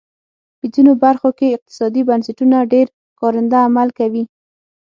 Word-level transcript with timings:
په 0.59 0.65
ځینو 0.73 0.91
برخو 1.03 1.29
کې 1.37 1.55
اقتصادي 1.57 2.01
بنسټونه 2.09 2.57
ډېر 2.73 2.87
کارنده 3.19 3.57
عمل 3.67 3.89
کوي. 3.99 4.23